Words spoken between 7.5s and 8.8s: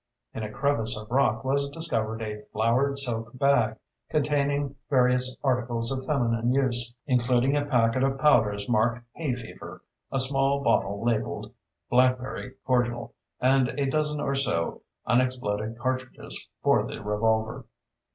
a packet of powders